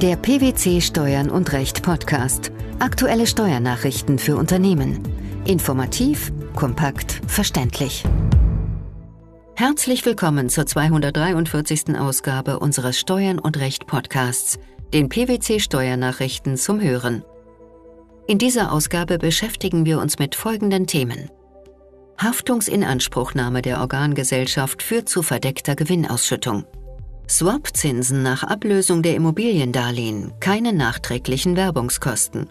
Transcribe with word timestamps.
Der 0.00 0.14
PwC 0.14 0.80
Steuern 0.80 1.28
und 1.28 1.52
Recht 1.52 1.82
Podcast. 1.82 2.52
Aktuelle 2.78 3.26
Steuernachrichten 3.26 4.20
für 4.20 4.36
Unternehmen. 4.36 5.02
Informativ, 5.44 6.32
kompakt, 6.54 7.20
verständlich. 7.26 8.04
Herzlich 9.56 10.06
willkommen 10.06 10.50
zur 10.50 10.66
243. 10.66 11.98
Ausgabe 11.98 12.60
unseres 12.60 12.96
Steuern 13.00 13.40
und 13.40 13.58
Recht 13.58 13.88
Podcasts, 13.88 14.60
den 14.94 15.08
PwC 15.08 15.58
Steuernachrichten 15.58 16.56
zum 16.56 16.80
Hören. 16.80 17.24
In 18.28 18.38
dieser 18.38 18.70
Ausgabe 18.70 19.18
beschäftigen 19.18 19.84
wir 19.84 19.98
uns 19.98 20.20
mit 20.20 20.36
folgenden 20.36 20.86
Themen. 20.86 21.28
Haftungsinanspruchnahme 22.18 23.62
der 23.62 23.80
Organgesellschaft 23.80 24.80
führt 24.80 25.08
zu 25.08 25.24
verdeckter 25.24 25.74
Gewinnausschüttung. 25.74 26.66
Swap-Zinsen 27.30 28.22
nach 28.22 28.42
Ablösung 28.42 29.02
der 29.02 29.14
Immobiliendarlehen, 29.14 30.32
keine 30.40 30.72
nachträglichen 30.72 31.56
Werbungskosten. 31.56 32.48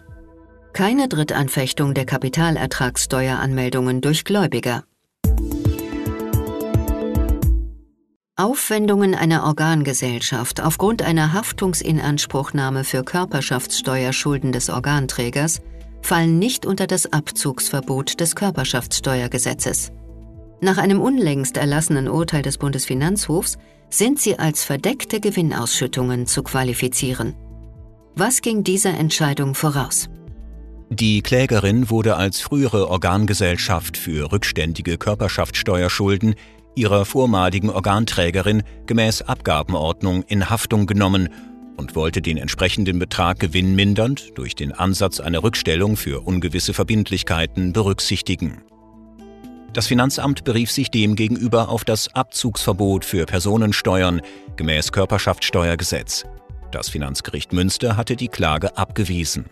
Keine 0.72 1.08
Drittanfechtung 1.08 1.94
der 1.94 2.06
Kapitalertragssteueranmeldungen 2.06 4.00
durch 4.00 4.24
Gläubiger. 4.24 4.84
Aufwendungen 8.36 9.16
einer 9.16 9.42
Organgesellschaft 9.42 10.60
aufgrund 10.60 11.02
einer 11.02 11.32
Haftungsinanspruchnahme 11.32 12.84
für 12.84 13.02
Körperschaftssteuerschulden 13.02 14.52
des 14.52 14.70
Organträgers 14.70 15.60
fallen 16.02 16.38
nicht 16.38 16.64
unter 16.64 16.86
das 16.86 17.12
Abzugsverbot 17.12 18.20
des 18.20 18.36
Körperschaftssteuergesetzes. 18.36 19.90
Nach 20.60 20.78
einem 20.78 21.00
unlängst 21.00 21.56
erlassenen 21.56 22.08
Urteil 22.08 22.42
des 22.42 22.58
Bundesfinanzhofs 22.58 23.58
sind 23.90 24.18
sie 24.20 24.38
als 24.38 24.64
verdeckte 24.64 25.20
Gewinnausschüttungen 25.20 26.26
zu 26.26 26.42
qualifizieren. 26.42 27.34
Was 28.16 28.42
ging 28.42 28.64
dieser 28.64 28.94
Entscheidung 28.98 29.54
voraus? 29.54 30.08
Die 30.90 31.22
Klägerin 31.22 31.90
wurde 31.90 32.16
als 32.16 32.40
frühere 32.40 32.88
Organgesellschaft 32.88 33.96
für 33.96 34.32
rückständige 34.32 34.98
Körperschaftssteuerschulden 34.98 36.34
ihrer 36.74 37.04
vormaligen 37.04 37.70
Organträgerin 37.70 38.62
gemäß 38.86 39.22
Abgabenordnung 39.22 40.22
in 40.24 40.48
Haftung 40.48 40.86
genommen 40.86 41.28
und 41.76 41.94
wollte 41.94 42.22
den 42.22 42.36
entsprechenden 42.36 42.98
Betrag 42.98 43.38
gewinnmindernd 43.38 44.36
durch 44.36 44.54
den 44.54 44.72
Ansatz 44.72 45.20
einer 45.20 45.42
Rückstellung 45.42 45.96
für 45.96 46.26
ungewisse 46.26 46.74
Verbindlichkeiten 46.74 47.72
berücksichtigen. 47.72 48.62
Das 49.72 49.86
Finanzamt 49.86 50.44
berief 50.44 50.70
sich 50.70 50.90
demgegenüber 50.90 51.68
auf 51.68 51.84
das 51.84 52.14
Abzugsverbot 52.14 53.04
für 53.04 53.26
Personensteuern 53.26 54.22
gemäß 54.56 54.92
Körperschaftssteuergesetz. 54.92 56.24
Das 56.70 56.88
Finanzgericht 56.88 57.52
Münster 57.52 57.96
hatte 57.96 58.16
die 58.16 58.28
Klage 58.28 58.76
abgewiesen. 58.76 59.46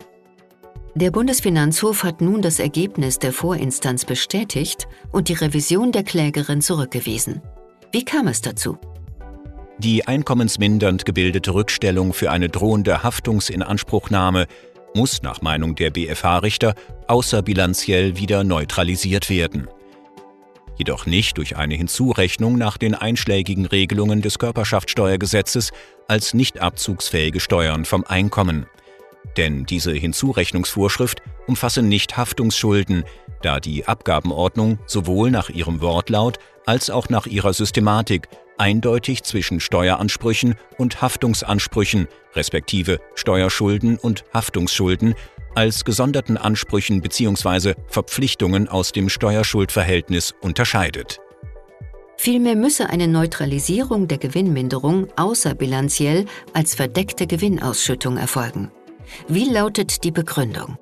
Der 0.94 1.10
Bundesfinanzhof 1.10 2.04
hat 2.04 2.22
nun 2.22 2.40
das 2.40 2.58
Ergebnis 2.58 3.18
der 3.18 3.32
Vorinstanz 3.32 4.06
bestätigt 4.06 4.88
und 5.12 5.28
die 5.28 5.34
Revision 5.34 5.92
der 5.92 6.02
Klägerin 6.02 6.62
zurückgewiesen. 6.62 7.42
Wie 7.92 8.04
kam 8.04 8.28
es 8.28 8.40
dazu? 8.40 8.78
Die 9.78 10.06
einkommensmindernd 10.06 11.04
gebildete 11.04 11.52
Rückstellung 11.52 12.14
für 12.14 12.30
eine 12.30 12.48
drohende 12.48 13.02
Haftungsinanspruchnahme 13.02 14.46
muss 14.94 15.20
nach 15.20 15.42
Meinung 15.42 15.74
der 15.74 15.90
BFH-Richter 15.90 16.74
außerbilanziell 17.06 18.16
wieder 18.16 18.42
neutralisiert 18.44 19.28
werden 19.28 19.68
jedoch 20.76 21.06
nicht 21.06 21.38
durch 21.38 21.56
eine 21.56 21.74
Hinzurechnung 21.74 22.56
nach 22.56 22.78
den 22.78 22.94
einschlägigen 22.94 23.66
Regelungen 23.66 24.22
des 24.22 24.38
Körperschaftssteuergesetzes 24.38 25.72
als 26.08 26.34
nicht 26.34 26.60
abzugsfähige 26.60 27.40
Steuern 27.40 27.84
vom 27.84 28.04
Einkommen. 28.04 28.66
Denn 29.36 29.66
diese 29.66 29.92
Hinzurechnungsvorschrift 29.92 31.22
umfasse 31.46 31.82
nicht 31.82 32.16
Haftungsschulden, 32.16 33.04
da 33.42 33.60
die 33.60 33.86
Abgabenordnung 33.86 34.78
sowohl 34.86 35.30
nach 35.30 35.50
ihrem 35.50 35.80
Wortlaut 35.80 36.38
als 36.64 36.90
auch 36.90 37.08
nach 37.08 37.26
ihrer 37.26 37.52
Systematik 37.52 38.28
eindeutig 38.58 39.22
zwischen 39.22 39.60
Steueransprüchen 39.60 40.54
und 40.78 41.02
Haftungsansprüchen 41.02 42.08
respektive 42.34 43.00
Steuerschulden 43.14 43.98
und 43.98 44.24
Haftungsschulden 44.32 45.14
als 45.56 45.84
gesonderten 45.84 46.36
Ansprüchen 46.36 47.00
bzw. 47.00 47.74
Verpflichtungen 47.88 48.68
aus 48.68 48.92
dem 48.92 49.08
Steuerschuldverhältnis 49.08 50.34
unterscheidet. 50.40 51.18
Vielmehr 52.18 52.56
müsse 52.56 52.88
eine 52.88 53.08
Neutralisierung 53.08 54.08
der 54.08 54.18
Gewinnminderung 54.18 55.08
außerbilanziell 55.16 56.26
als 56.52 56.74
verdeckte 56.74 57.26
Gewinnausschüttung 57.26 58.16
erfolgen. 58.16 58.70
Wie 59.28 59.44
lautet 59.44 60.04
die 60.04 60.10
Begründung? 60.10 60.78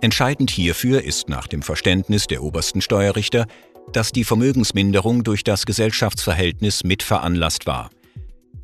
Entscheidend 0.00 0.50
hierfür 0.50 1.02
ist 1.02 1.28
nach 1.28 1.46
dem 1.46 1.62
Verständnis 1.62 2.26
der 2.26 2.42
obersten 2.42 2.80
Steuerrichter, 2.80 3.46
dass 3.92 4.12
die 4.12 4.24
Vermögensminderung 4.24 5.24
durch 5.24 5.44
das 5.44 5.66
Gesellschaftsverhältnis 5.66 6.84
mitveranlasst 6.84 7.66
war. 7.66 7.90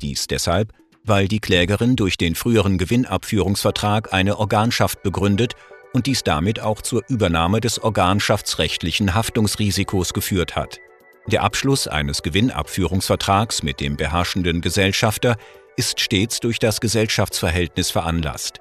Dies 0.01 0.27
deshalb, 0.27 0.73
weil 1.03 1.27
die 1.27 1.39
Klägerin 1.39 1.95
durch 1.95 2.17
den 2.17 2.35
früheren 2.35 2.77
Gewinnabführungsvertrag 2.77 4.13
eine 4.13 4.37
Organschaft 4.37 5.03
begründet 5.03 5.55
und 5.93 6.05
dies 6.05 6.23
damit 6.23 6.59
auch 6.59 6.81
zur 6.81 7.03
Übernahme 7.09 7.61
des 7.61 7.83
organschaftsrechtlichen 7.83 9.13
Haftungsrisikos 9.13 10.13
geführt 10.13 10.55
hat. 10.55 10.79
Der 11.27 11.43
Abschluss 11.43 11.87
eines 11.87 12.23
Gewinnabführungsvertrags 12.23 13.63
mit 13.63 13.79
dem 13.79 13.95
beherrschenden 13.97 14.61
Gesellschafter 14.61 15.37
ist 15.77 15.99
stets 15.99 16.39
durch 16.39 16.59
das 16.59 16.81
Gesellschaftsverhältnis 16.81 17.91
veranlasst. 17.91 18.59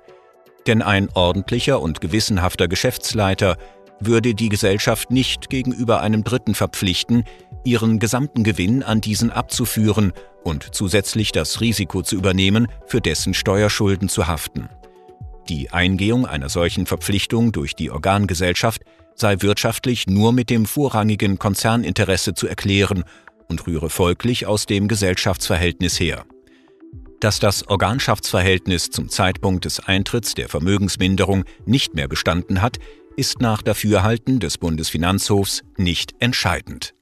Denn 0.66 0.82
ein 0.82 1.08
ordentlicher 1.14 1.80
und 1.80 2.00
gewissenhafter 2.00 2.68
Geschäftsleiter 2.68 3.56
würde 4.00 4.34
die 4.34 4.48
Gesellschaft 4.48 5.10
nicht 5.10 5.50
gegenüber 5.50 6.00
einem 6.00 6.24
Dritten 6.24 6.54
verpflichten, 6.54 7.24
ihren 7.64 7.98
gesamten 7.98 8.42
Gewinn 8.42 8.82
an 8.82 9.00
diesen 9.00 9.30
abzuführen 9.30 10.12
und 10.42 10.74
zusätzlich 10.74 11.32
das 11.32 11.60
Risiko 11.60 12.02
zu 12.02 12.16
übernehmen, 12.16 12.68
für 12.86 13.00
dessen 13.00 13.34
Steuerschulden 13.34 14.08
zu 14.08 14.26
haften. 14.26 14.68
Die 15.48 15.70
Eingehung 15.70 16.26
einer 16.26 16.48
solchen 16.48 16.86
Verpflichtung 16.86 17.52
durch 17.52 17.74
die 17.74 17.90
Organgesellschaft 17.90 18.82
sei 19.14 19.36
wirtschaftlich 19.40 20.06
nur 20.06 20.32
mit 20.32 20.48
dem 20.48 20.64
vorrangigen 20.64 21.38
Konzerninteresse 21.38 22.34
zu 22.34 22.46
erklären 22.46 23.04
und 23.48 23.66
rühre 23.66 23.90
folglich 23.90 24.46
aus 24.46 24.66
dem 24.66 24.88
Gesellschaftsverhältnis 24.88 25.98
her. 26.00 26.24
Dass 27.20 27.38
das 27.38 27.68
Organschaftsverhältnis 27.68 28.90
zum 28.90 29.10
Zeitpunkt 29.10 29.66
des 29.66 29.80
Eintritts 29.80 30.34
der 30.34 30.48
Vermögensminderung 30.48 31.44
nicht 31.66 31.94
mehr 31.94 32.08
bestanden 32.08 32.62
hat, 32.62 32.78
ist 33.20 33.42
nach 33.42 33.60
Dafürhalten 33.60 34.41
des 34.41 34.56
Bundesfinanzhofs 34.56 35.62
nicht 35.76 36.14
entscheidend. 36.20 36.94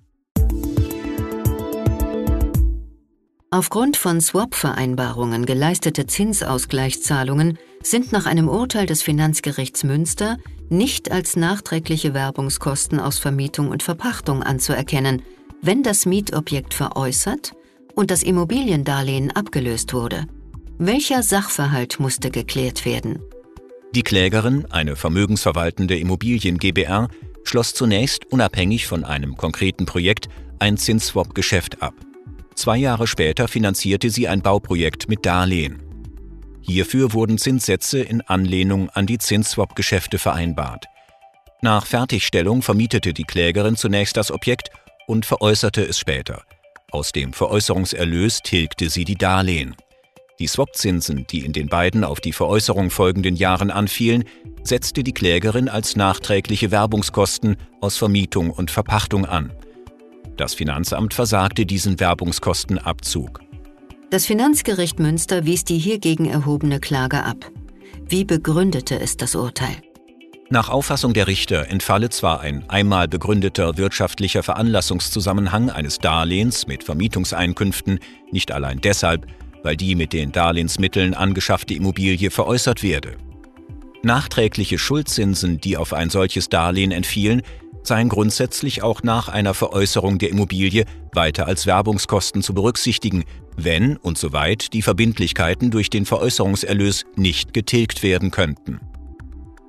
Aufgrund 3.51 3.97
von 3.97 4.21
Swap-Vereinbarungen 4.21 5.47
geleistete 5.47 6.07
Zinsausgleichszahlungen 6.07 7.57
sind 7.85 8.11
nach 8.11 8.27
einem 8.27 8.49
Urteil 8.49 8.87
des 8.87 9.01
Finanzgerichts 9.01 9.85
Münster 9.85 10.39
nicht 10.69 11.13
als 11.13 11.37
nachträgliche 11.37 12.15
Werbungskosten 12.15 12.99
aus 12.99 13.21
Vermietung 13.21 13.69
und 13.69 13.85
Verpachtung 13.85 14.43
anzuerkennen, 14.43 15.23
wenn 15.63 15.85
das 15.85 16.05
Mietobjekt 16.05 16.75
veräußert 16.75 17.53
und 17.95 18.11
das 18.11 18.25
Immobiliendarlehen 18.25 19.31
abgelöst 19.31 19.95
wurde. 19.95 20.27
Welcher 20.79 21.23
Sachverhalt 21.23 22.01
musste 22.01 22.33
geklärt 22.33 22.85
werden? 22.85 23.21
Die 23.95 24.03
Klägerin, 24.03 24.67
eine 24.71 24.97
vermögensverwaltende 24.97 25.99
Immobilien 25.99 26.59
GbR, 26.59 27.09
schloss 27.43 27.73
zunächst 27.73 28.27
unabhängig 28.27 28.87
von 28.87 29.05
einem 29.05 29.37
konkreten 29.37 29.87
Projekt 29.87 30.29
ein 30.59 30.77
Zinsswap-Geschäft 30.77 31.83
ab. 31.83 31.95
Zwei 32.55 32.77
Jahre 32.77 33.07
später 33.07 33.49
finanzierte 33.49 34.11
sie 34.11 34.29
ein 34.29 34.43
Bauprojekt 34.43 35.09
mit 35.09 35.25
Darlehen. 35.25 35.83
Hierfür 36.61 37.15
wurden 37.15 37.39
Zinssätze 37.39 38.01
in 38.01 38.21
Anlehnung 38.21 38.91
an 38.91 39.07
die 39.07 39.17
Zinsswap-Geschäfte 39.17 40.19
vereinbart. 40.19 40.85
Nach 41.63 41.87
Fertigstellung 41.87 42.61
vermietete 42.61 43.15
die 43.15 43.25
Klägerin 43.25 43.77
zunächst 43.77 44.17
das 44.19 44.31
Objekt 44.31 44.69
und 45.07 45.25
veräußerte 45.25 45.83
es 45.83 45.99
später. 45.99 46.43
Aus 46.91 47.13
dem 47.13 47.33
Veräußerungserlös 47.33 48.43
tilgte 48.43 48.91
sie 48.91 49.05
die 49.05 49.17
Darlehen. 49.17 49.75
Die 50.39 50.47
Swap-Zinsen, 50.47 51.27
die 51.29 51.45
in 51.45 51.53
den 51.53 51.69
beiden 51.69 52.05
auf 52.05 52.21
die 52.21 52.33
Veräußerung 52.33 52.91
folgenden 52.91 53.35
Jahren 53.35 53.73
anfielen, 53.73 54.23
setzte 54.63 55.03
die 55.03 55.13
Klägerin 55.13 55.69
als 55.69 55.97
nachträgliche 55.97 56.71
Werbungskosten 56.71 57.57
aus 57.81 57.97
Vermietung 57.97 58.51
und 58.51 58.71
Verpachtung 58.71 59.27
an. 59.27 59.53
Das 60.37 60.55
Finanzamt 60.55 61.15
versagte 61.15 61.67
diesen 61.67 61.99
Werbungskostenabzug. 61.99 63.41
Das 64.11 64.27
Finanzgericht 64.27 65.01
Münster 65.01 65.45
wies 65.45 65.65
die 65.65 65.79
hiergegen 65.79 66.27
erhobene 66.27 66.79
Klage 66.79 67.25
ab. 67.25 67.51
Wie 68.09 68.25
begründete 68.25 69.01
es 69.01 69.17
das 69.17 69.35
Urteil? 69.35 69.77
Nach 70.51 70.69
Auffassung 70.71 71.13
der 71.13 71.27
Richter 71.27 71.69
entfalle 71.69 72.09
zwar 72.11 72.41
ein 72.41 72.65
einmal 72.71 73.09
begründeter 73.09 73.77
wirtschaftlicher 73.77 74.43
Veranlassungszusammenhang 74.45 75.69
eines 75.69 75.99
Darlehens 75.99 76.67
mit 76.69 76.85
Vermietungseinkünften 76.85 77.99
nicht 78.31 78.53
allein 78.53 78.81
deshalb, 78.81 79.27
weil 79.69 79.77
die 79.77 79.97
mit 79.97 80.15
den 80.15 80.33
Darlehensmitteln 80.33 81.13
angeschaffte 81.13 81.75
Immobilie 81.75 82.31
veräußert 82.31 82.83
werde. 82.83 83.19
Nachträgliche 84.03 84.79
Schuldzinsen, 84.79 85.61
die 85.61 85.77
auf 85.77 85.93
ein 85.93 86.09
solches 86.09 86.49
Darlehen 86.49 86.91
entfielen, 86.91 87.43
seien 87.83 88.09
grundsätzlich 88.09 88.83
auch 88.83 89.03
nach 89.03 89.29
einer 89.29 89.53
Veräußerung 89.53 90.17
der 90.17 90.31
Immobilie 90.31 90.87
weiter 91.13 91.47
als 91.47 91.67
Werbungskosten 91.67 92.41
zu 92.41 92.55
berücksichtigen, 92.55 93.25
wenn 93.57 93.99
und 93.99 94.17
soweit 94.17 94.73
die 94.73 94.81
Verbindlichkeiten 94.81 95.71
durch 95.71 95.91
den 95.91 96.07
Veräußerungserlös 96.07 97.05
nicht 97.17 97.53
getilgt 97.53 98.03
werden 98.03 98.31
könnten. 98.31 98.81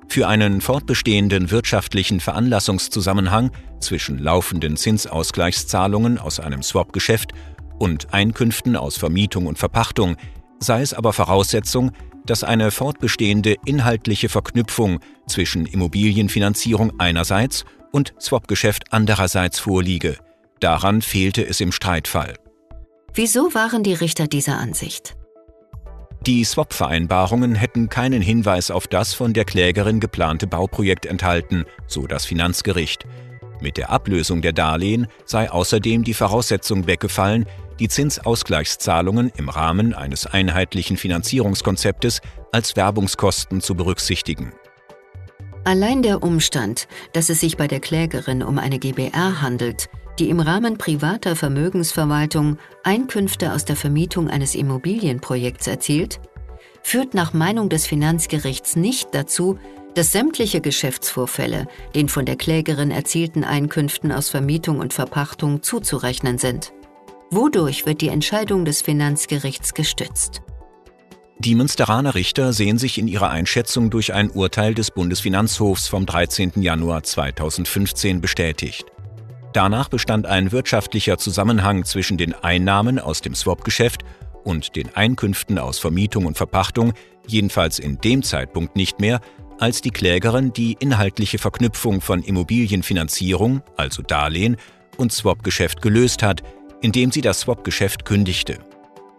Für 0.08 0.28
einen 0.28 0.62
fortbestehenden 0.62 1.50
wirtschaftlichen 1.50 2.20
Veranlassungszusammenhang 2.20 3.50
zwischen 3.80 4.18
laufenden 4.18 4.78
Zinsausgleichszahlungen 4.78 6.16
aus 6.16 6.40
einem 6.40 6.62
Swap-Geschäft 6.62 7.34
und 7.80 8.12
Einkünften 8.12 8.76
aus 8.76 8.96
Vermietung 8.96 9.46
und 9.46 9.58
Verpachtung 9.58 10.16
sei 10.60 10.82
es 10.82 10.94
aber 10.94 11.12
Voraussetzung, 11.12 11.92
dass 12.26 12.44
eine 12.44 12.70
fortbestehende 12.70 13.56
inhaltliche 13.64 14.28
Verknüpfung 14.28 15.00
zwischen 15.26 15.66
Immobilienfinanzierung 15.66 16.92
einerseits 16.98 17.64
und 17.90 18.12
Swap-Geschäft 18.20 18.84
andererseits 18.90 19.58
vorliege. 19.58 20.18
Daran 20.60 21.00
fehlte 21.00 21.44
es 21.44 21.60
im 21.60 21.72
Streitfall. 21.72 22.34
Wieso 23.14 23.54
waren 23.54 23.82
die 23.82 23.94
Richter 23.94 24.26
dieser 24.26 24.58
Ansicht? 24.58 25.16
Die 26.26 26.44
Swap-Vereinbarungen 26.44 27.54
hätten 27.54 27.88
keinen 27.88 28.20
Hinweis 28.20 28.70
auf 28.70 28.86
das 28.86 29.14
von 29.14 29.32
der 29.32 29.46
Klägerin 29.46 30.00
geplante 30.00 30.46
Bauprojekt 30.46 31.06
enthalten, 31.06 31.64
so 31.86 32.06
das 32.06 32.26
Finanzgericht. 32.26 33.06
Mit 33.62 33.78
der 33.78 33.90
Ablösung 33.90 34.42
der 34.42 34.52
Darlehen 34.52 35.06
sei 35.24 35.50
außerdem 35.50 36.04
die 36.04 36.14
Voraussetzung 36.14 36.86
weggefallen, 36.86 37.46
die 37.80 37.88
Zinsausgleichszahlungen 37.88 39.32
im 39.36 39.48
Rahmen 39.48 39.94
eines 39.94 40.26
einheitlichen 40.26 40.96
Finanzierungskonzeptes 40.96 42.20
als 42.52 42.76
Werbungskosten 42.76 43.60
zu 43.60 43.74
berücksichtigen. 43.74 44.52
Allein 45.64 46.02
der 46.02 46.22
Umstand, 46.22 46.88
dass 47.12 47.28
es 47.28 47.40
sich 47.40 47.56
bei 47.56 47.66
der 47.66 47.80
Klägerin 47.80 48.42
um 48.42 48.58
eine 48.58 48.78
GBR 48.78 49.42
handelt, 49.42 49.88
die 50.18 50.30
im 50.30 50.40
Rahmen 50.40 50.78
privater 50.78 51.36
Vermögensverwaltung 51.36 52.58
Einkünfte 52.84 53.52
aus 53.52 53.64
der 53.64 53.76
Vermietung 53.76 54.28
eines 54.28 54.54
Immobilienprojekts 54.54 55.66
erzielt, 55.66 56.20
führt 56.82 57.14
nach 57.14 57.32
Meinung 57.32 57.68
des 57.68 57.86
Finanzgerichts 57.86 58.76
nicht 58.76 59.14
dazu, 59.14 59.58
dass 59.94 60.12
sämtliche 60.12 60.60
Geschäftsvorfälle 60.60 61.66
den 61.94 62.08
von 62.08 62.24
der 62.24 62.36
Klägerin 62.36 62.90
erzielten 62.90 63.44
Einkünften 63.44 64.12
aus 64.12 64.28
Vermietung 64.28 64.78
und 64.78 64.94
Verpachtung 64.94 65.62
zuzurechnen 65.62 66.38
sind. 66.38 66.72
Wodurch 67.32 67.86
wird 67.86 68.00
die 68.00 68.08
Entscheidung 68.08 68.64
des 68.64 68.82
Finanzgerichts 68.82 69.72
gestützt? 69.72 70.42
Die 71.38 71.54
Münsteraner 71.54 72.16
Richter 72.16 72.52
sehen 72.52 72.76
sich 72.76 72.98
in 72.98 73.06
ihrer 73.06 73.30
Einschätzung 73.30 73.88
durch 73.88 74.12
ein 74.12 74.30
Urteil 74.30 74.74
des 74.74 74.90
Bundesfinanzhofs 74.90 75.86
vom 75.86 76.06
13. 76.06 76.54
Januar 76.56 77.04
2015 77.04 78.20
bestätigt. 78.20 78.84
Danach 79.52 79.88
bestand 79.88 80.26
ein 80.26 80.50
wirtschaftlicher 80.50 81.18
Zusammenhang 81.18 81.84
zwischen 81.84 82.18
den 82.18 82.34
Einnahmen 82.34 82.98
aus 82.98 83.20
dem 83.20 83.36
Swap-Geschäft 83.36 84.02
und 84.42 84.74
den 84.74 84.92
Einkünften 84.96 85.60
aus 85.60 85.78
Vermietung 85.78 86.26
und 86.26 86.36
Verpachtung, 86.36 86.94
jedenfalls 87.28 87.78
in 87.78 87.98
dem 88.00 88.24
Zeitpunkt 88.24 88.74
nicht 88.74 88.98
mehr, 88.98 89.20
als 89.60 89.82
die 89.82 89.92
Klägerin 89.92 90.52
die 90.52 90.76
inhaltliche 90.80 91.38
Verknüpfung 91.38 92.00
von 92.00 92.24
Immobilienfinanzierung, 92.24 93.62
also 93.76 94.02
Darlehen, 94.02 94.56
und 94.96 95.12
Swap-Geschäft 95.12 95.80
gelöst 95.80 96.24
hat, 96.24 96.42
indem 96.82 97.12
sie 97.12 97.20
das 97.20 97.40
Swap-Geschäft 97.40 98.04
kündigte. 98.04 98.58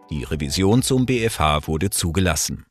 Die 0.09 0.23
Revision 0.23 0.81
zum 0.81 1.05
BFH 1.05 1.67
wurde 1.67 1.89
zugelassen. 1.89 2.65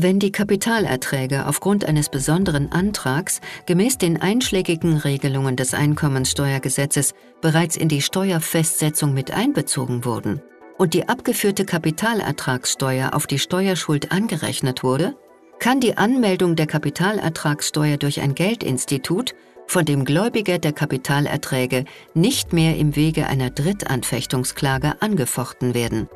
Wenn 0.00 0.20
die 0.20 0.30
Kapitalerträge 0.30 1.46
aufgrund 1.46 1.84
eines 1.84 2.08
besonderen 2.08 2.70
Antrags 2.70 3.40
gemäß 3.66 3.98
den 3.98 4.22
einschlägigen 4.22 4.96
Regelungen 4.96 5.56
des 5.56 5.74
Einkommensteuergesetzes 5.74 7.14
bereits 7.40 7.76
in 7.76 7.88
die 7.88 8.00
Steuerfestsetzung 8.00 9.12
mit 9.12 9.32
einbezogen 9.32 10.04
wurden 10.04 10.40
und 10.78 10.94
die 10.94 11.08
abgeführte 11.08 11.64
Kapitalertragssteuer 11.64 13.12
auf 13.12 13.26
die 13.26 13.40
Steuerschuld 13.40 14.12
angerechnet 14.12 14.84
wurde, 14.84 15.16
kann 15.58 15.80
die 15.80 15.96
Anmeldung 15.96 16.54
der 16.54 16.68
Kapitalertragssteuer 16.68 17.96
durch 17.96 18.20
ein 18.20 18.36
Geldinstitut 18.36 19.34
von 19.68 19.84
dem 19.84 20.04
Gläubiger 20.04 20.58
der 20.58 20.72
Kapitalerträge 20.72 21.84
nicht 22.14 22.52
mehr 22.52 22.76
im 22.76 22.96
Wege 22.96 23.26
einer 23.26 23.50
Drittanfechtungsklage 23.50 25.00
angefochten 25.00 25.74
werden. 25.74 26.08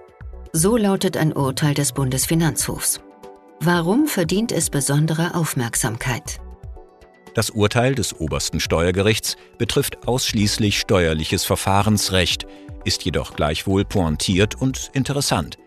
So 0.52 0.76
lautet 0.76 1.16
ein 1.16 1.32
Urteil 1.32 1.75
des 1.75 1.93
Bundesfinanzhofs. 1.93 3.00
Warum 3.60 4.08
verdient 4.08 4.50
es 4.50 4.70
besondere 4.70 5.34
Aufmerksamkeit? 5.34 6.40
Das 7.34 7.50
Urteil 7.50 7.94
des 7.94 8.19
obersten 8.19 8.60
Steuergerichts 8.60 9.37
betrifft 9.56 10.06
ausschließlich 10.08 10.81
steuerliches 10.81 11.44
Verfahrensrecht, 11.44 12.46
ist 12.84 13.05
jedoch 13.05 13.34
gleichwohl 13.34 13.84
pointiert 13.84 14.55
und 14.55 14.90
interessant. 14.93 15.58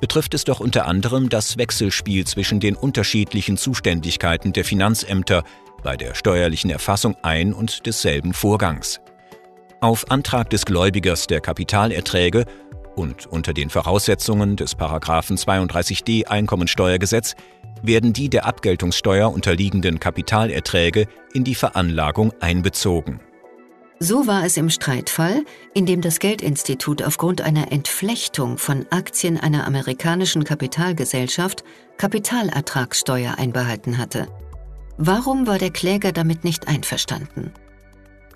Betrifft 0.00 0.34
es 0.34 0.42
doch 0.42 0.58
unter 0.58 0.86
anderem 0.86 1.28
das 1.28 1.58
Wechselspiel 1.58 2.26
zwischen 2.26 2.58
den 2.58 2.74
unterschiedlichen 2.74 3.56
Zuständigkeiten 3.56 4.52
der 4.52 4.64
Finanzämter 4.64 5.44
bei 5.82 5.96
der 5.96 6.14
steuerlichen 6.14 6.70
Erfassung 6.70 7.16
ein 7.22 7.52
und 7.52 7.86
desselben 7.86 8.32
Vorgangs. 8.32 9.00
Auf 9.80 10.10
Antrag 10.10 10.50
des 10.50 10.64
Gläubigers 10.64 11.26
der 11.26 11.40
Kapitalerträge 11.40 12.44
und 12.94 13.26
unter 13.26 13.52
den 13.52 13.70
Voraussetzungen 13.70 14.56
des 14.56 14.76
32d 14.76 16.26
Einkommensteuergesetz 16.26 17.34
werden 17.82 18.12
die 18.12 18.28
der 18.28 18.46
Abgeltungssteuer 18.46 19.32
unterliegenden 19.32 19.98
Kapitalerträge 19.98 21.06
in 21.32 21.44
die 21.44 21.54
Veranlagung 21.54 22.32
einbezogen. 22.40 23.20
So 23.98 24.26
war 24.26 24.44
es 24.44 24.56
im 24.56 24.68
Streitfall, 24.68 25.44
in 25.74 25.86
dem 25.86 26.00
das 26.00 26.18
Geldinstitut 26.18 27.04
aufgrund 27.04 27.40
einer 27.40 27.70
Entflechtung 27.70 28.58
von 28.58 28.84
Aktien 28.90 29.38
einer 29.38 29.64
amerikanischen 29.64 30.42
Kapitalgesellschaft 30.42 31.62
Kapitalertragssteuer 31.98 33.36
einbehalten 33.38 33.98
hatte. 33.98 34.26
Warum 34.98 35.46
war 35.46 35.58
der 35.58 35.70
Kläger 35.70 36.12
damit 36.12 36.44
nicht 36.44 36.68
einverstanden? 36.68 37.52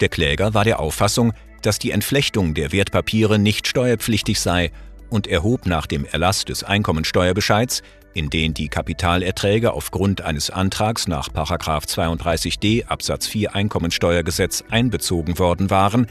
Der 0.00 0.08
Kläger 0.08 0.55
war 0.55 0.64
der 0.64 0.81
Auffassung, 0.81 1.32
dass 1.62 1.79
die 1.79 1.91
Entflechtung 1.91 2.55
der 2.55 2.73
Wertpapiere 2.73 3.38
nicht 3.38 3.67
steuerpflichtig 3.67 4.41
sei 4.41 4.70
und 5.11 5.26
erhob 5.26 5.67
nach 5.67 5.87
dem 5.87 6.05
Erlass 6.05 6.44
des 6.44 6.64
Einkommensteuerbescheids, 6.64 7.83
in 8.14 8.31
den 8.31 8.54
die 8.54 8.69
Kapitalerträge 8.69 9.73
aufgrund 9.73 10.23
eines 10.23 10.50
Antrags 10.50 11.07
nach 11.07 11.28
32d 11.28 12.87
Absatz 12.87 13.26
4 13.26 13.54
Einkommensteuergesetz 13.54 14.64
einbezogen 14.71 15.38
worden 15.38 15.71
waren, 15.71 16.07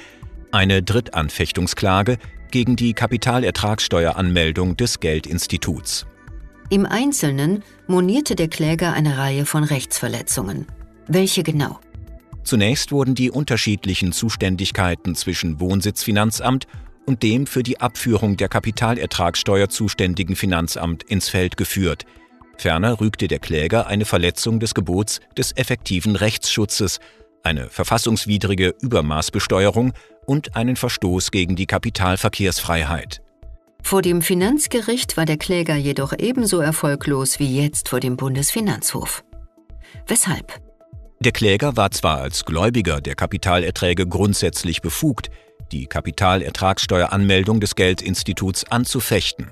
eine 0.51 0.83
Drittanfechtungsklage 0.83 2.17
gegen 2.51 2.75
die 2.75 2.93
Kapitalertragssteueranmeldung 2.93 4.77
des 4.77 4.99
Geldinstituts. 4.99 6.05
Im 6.69 6.87
Einzelnen 6.87 7.63
monierte 7.87 8.35
der 8.35 8.47
Kläger 8.47 8.93
eine 8.93 9.17
Reihe 9.17 9.45
von 9.45 9.63
Rechtsverletzungen. 9.63 10.65
Welche 11.07 11.43
genau? 11.43 11.79
Zunächst 12.43 12.91
wurden 12.91 13.13
die 13.13 13.29
unterschiedlichen 13.29 14.11
Zuständigkeiten 14.11 15.15
zwischen 15.15 15.59
Wohnsitzfinanzamt 15.59 16.65
und 17.05 17.21
dem 17.21 17.45
für 17.45 17.61
die 17.61 17.81
Abführung 17.81 18.35
der 18.35 18.49
Kapitalertragssteuer 18.49 19.69
zuständigen 19.69 20.35
Finanzamt 20.35 21.03
ins 21.03 21.29
Feld 21.29 21.55
geführt. 21.55 22.05
Ferner 22.57 22.99
rügte 22.99 23.27
der 23.27 23.39
Kläger 23.39 23.85
eine 23.85 24.05
Verletzung 24.05 24.59
des 24.59 24.73
Gebots 24.73 25.19
des 25.37 25.51
effektiven 25.55 26.15
Rechtsschutzes, 26.15 26.99
eine 27.43 27.69
verfassungswidrige 27.69 28.73
Übermaßbesteuerung 28.81 29.93
und 30.25 30.55
einen 30.55 30.77
Verstoß 30.77 31.29
gegen 31.29 31.55
die 31.55 31.67
Kapitalverkehrsfreiheit. 31.67 33.21
Vor 33.85 34.01
dem 34.01 34.23
Finanzgericht 34.23 35.15
war 35.15 35.25
der 35.25 35.37
Kläger 35.37 35.75
jedoch 35.75 36.11
ebenso 36.17 36.59
erfolglos 36.59 37.37
wie 37.37 37.61
jetzt 37.61 37.89
vor 37.89 37.99
dem 37.99 38.17
Bundesfinanzhof. 38.17 39.23
Weshalb? 40.07 40.59
Der 41.19 41.31
Kläger 41.31 41.77
war 41.77 41.91
zwar 41.91 42.17
als 42.17 42.45
Gläubiger 42.45 42.99
der 42.99 43.13
Kapitalerträge 43.13 44.07
grundsätzlich 44.07 44.81
befugt, 44.81 45.29
die 45.71 45.85
Kapitalertragssteueranmeldung 45.85 47.59
des 47.59 47.75
Geldinstituts 47.75 48.63
anzufechten. 48.71 49.51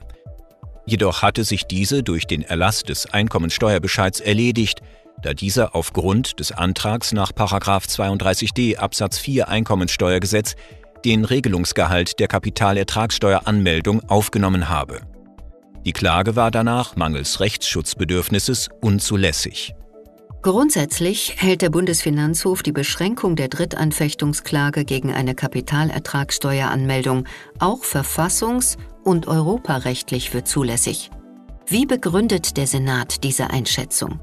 Jedoch 0.87 1.21
hatte 1.21 1.43
sich 1.43 1.65
diese 1.65 2.01
durch 2.01 2.25
den 2.25 2.41
Erlass 2.41 2.81
des 2.81 3.13
Einkommensteuerbescheids 3.13 4.19
erledigt, 4.19 4.79
da 5.21 5.35
dieser 5.35 5.75
aufgrund 5.75 6.39
des 6.39 6.51
Antrags 6.51 7.11
nach 7.11 7.31
32d 7.33 8.77
Absatz 8.77 9.19
4 9.19 9.47
Einkommensteuergesetz 9.47 10.55
den 11.05 11.25
Regelungsgehalt 11.25 12.19
der 12.19 12.27
Kapitalertragssteueranmeldung 12.27 14.07
aufgenommen 14.09 14.69
habe. 14.69 15.01
Die 15.85 15.93
Klage 15.93 16.35
war 16.35 16.49
danach 16.49 16.95
mangels 16.95 17.39
Rechtsschutzbedürfnisses 17.39 18.69
unzulässig. 18.81 19.73
Grundsätzlich 20.41 21.35
hält 21.37 21.61
der 21.61 21.69
Bundesfinanzhof 21.69 22.63
die 22.63 22.73
Beschränkung 22.73 23.37
der 23.37 23.47
Drittanfechtungsklage 23.47 24.83
gegen 24.83 25.13
eine 25.13 25.35
Kapitalertragssteueranmeldung 25.35 27.25
auch 27.59 27.83
verfassungs- 27.83 28.77
und 29.05 29.27
europarechtlich 29.27 30.29
für 30.29 30.43
zulässig. 30.43 31.11
Wie 31.67 31.85
begründet 31.85 32.57
der 32.57 32.67
Senat 32.67 33.23
diese 33.23 33.51
Einschätzung? 33.51 34.19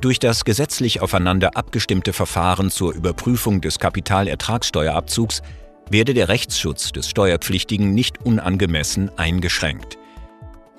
Durch 0.00 0.20
das 0.20 0.44
gesetzlich 0.44 1.00
aufeinander 1.02 1.56
abgestimmte 1.56 2.12
Verfahren 2.12 2.70
zur 2.70 2.94
Überprüfung 2.94 3.60
des 3.60 3.80
Kapitalertragssteuerabzugs 3.80 5.42
werde 5.90 6.14
der 6.14 6.28
Rechtsschutz 6.28 6.92
des 6.92 7.08
Steuerpflichtigen 7.08 7.94
nicht 7.94 8.24
unangemessen 8.24 9.10
eingeschränkt. 9.18 9.98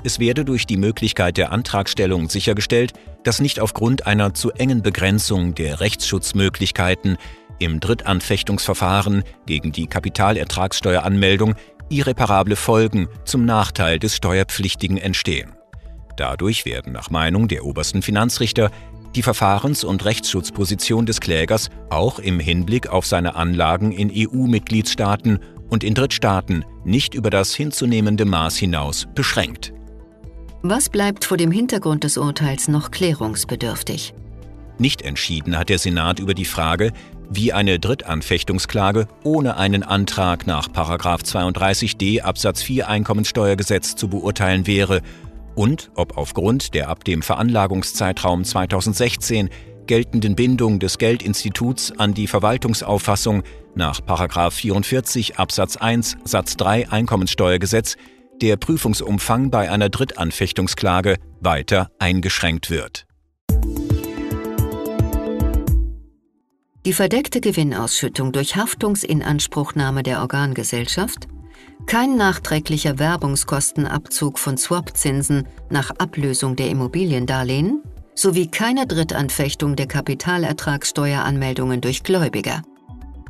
Es 0.04 0.20
werde 0.20 0.46
durch 0.46 0.68
die 0.68 0.78
Möglichkeit 0.78 1.38
der 1.38 1.52
Antragstellung 1.52 2.30
sichergestellt, 2.30 2.94
dass 3.24 3.42
nicht 3.42 3.60
aufgrund 3.60 4.06
einer 4.06 4.34
zu 4.36 4.52
engen 4.52 4.84
Begrenzung 4.84 5.56
der 5.56 5.80
Rechtsschutzmöglichkeiten 5.80 7.18
im 7.58 7.80
Drittanfechtungsverfahren 7.80 9.24
gegen 9.46 9.72
die 9.72 9.88
Kapitalertragssteueranmeldung 9.88 11.56
irreparable 11.90 12.56
Folgen 12.56 13.08
zum 13.26 13.46
Nachteil 13.46 14.00
des 14.00 14.16
Steuerpflichtigen 14.16 14.98
entstehen. 14.98 15.54
Dadurch 16.18 16.66
werden 16.66 16.94
nach 16.94 17.10
Meinung 17.10 17.48
der 17.48 17.66
obersten 17.66 18.02
Finanzrichter 18.02 18.72
die 19.15 19.24
Verfahrens- 19.24 19.84
und 19.84 20.05
Rechtsschutzposition 20.05 21.05
des 21.05 21.19
Klägers 21.22 21.69
auch 21.89 22.19
im 22.19 22.39
Hinblick 22.39 22.88
auf 22.88 23.05
seine 23.05 23.36
Anlagen 23.36 23.91
in 23.91 24.12
EU-Mitgliedstaaten 24.13 25.39
und 25.69 25.84
in 25.84 25.93
Drittstaaten 25.93 26.65
nicht 26.84 27.13
über 27.15 27.29
das 27.29 27.55
hinzunehmende 27.55 28.25
Maß 28.25 28.57
hinaus 28.57 29.07
beschränkt. 29.15 29.74
Was 30.62 30.89
bleibt 30.89 31.25
vor 31.25 31.38
dem 31.38 31.51
Hintergrund 31.51 32.03
des 32.03 32.17
Urteils 32.17 32.67
noch 32.67 32.91
klärungsbedürftig? 32.91 34.13
Nicht 34.77 35.01
entschieden 35.03 35.57
hat 35.57 35.69
der 35.69 35.79
Senat 35.79 36.19
über 36.19 36.34
die 36.34 36.45
Frage, 36.45 36.91
wie 37.29 37.53
eine 37.53 37.79
Drittanfechtungsklage 37.79 39.07
ohne 39.24 39.57
einen 39.57 39.84
Antrag 39.84 40.48
nach 40.48 40.67
32d 40.67 42.22
Absatz 42.22 42.62
4 42.62 42.88
Einkommensteuergesetz 42.88 43.95
zu 43.95 44.07
beurteilen 44.10 44.67
wäre 44.67 45.01
und 45.56 45.92
ob 45.96 46.18
aufgrund 46.18 46.74
der 46.74 46.90
ab 46.90 47.04
dem 47.04 47.22
Veranlagungszeitraum 47.22 48.44
2016 48.44 49.50
geltenden 49.88 50.36
Bindung 50.36 50.80
des 50.80 50.98
Geldinstituts 50.98 51.92
an 51.98 52.14
die 52.14 52.28
Verwaltungsauffassung 52.28 53.44
nach 53.76 54.02
44 54.52 55.38
Absatz 55.38 55.78
1 55.78 56.18
Satz 56.24 56.58
3 56.58 56.90
Einkommensteuergesetz 56.90 57.96
der 58.42 58.58
Prüfungsumfang 58.58 59.50
bei 59.50 59.72
einer 59.72 59.90
Drittanfechtungsklage 59.90 61.18
weiter 61.40 61.90
eingeschränkt 62.00 62.70
wird. 62.70 63.06
Die 66.86 66.94
verdeckte 66.94 67.42
Gewinnausschüttung 67.42 68.32
durch 68.32 68.56
Haftungsinanspruchnahme 68.56 70.04
der 70.04 70.22
Organgesellschaft, 70.22 71.28
kein 71.88 72.15
nachträglicher 72.15 73.00
Werbungskostenabzug 73.00 74.39
von 74.39 74.58
Swap-Zinsen 74.58 75.48
nach 75.70 75.92
Ablösung 75.98 76.56
der 76.56 76.70
Immobiliendarlehen 76.70 77.82
sowie 78.15 78.48
keine 78.48 78.88
Drittanfechtung 78.88 79.75
der 79.75 79.88
Kapitalertragssteueranmeldungen 79.88 81.82
durch 81.82 82.04
Gläubiger. 82.04 82.62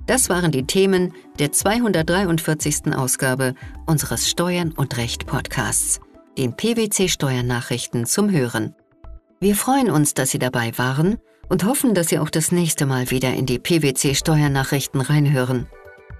Das 0.05 0.29
waren 0.29 0.51
die 0.51 0.67
Themen 0.67 1.13
der 1.39 1.51
243. 1.51 2.95
Ausgabe 2.95 3.55
unseres 3.87 4.29
Steuern 4.29 4.71
und 4.71 4.97
Recht 4.97 5.25
Podcasts, 5.25 5.99
den 6.37 6.55
PwC 6.55 7.07
Steuernachrichten 7.09 8.05
zum 8.05 8.29
Hören. 8.29 8.75
Wir 9.39 9.55
freuen 9.55 9.89
uns, 9.89 10.13
dass 10.13 10.29
Sie 10.29 10.39
dabei 10.39 10.77
waren 10.77 11.17
und 11.49 11.65
hoffen, 11.65 11.95
dass 11.95 12.09
Sie 12.09 12.19
auch 12.19 12.29
das 12.29 12.51
nächste 12.51 12.85
Mal 12.85 13.09
wieder 13.09 13.33
in 13.33 13.47
die 13.47 13.59
PwC 13.59 14.13
Steuernachrichten 14.13 15.01
reinhören. 15.01 15.67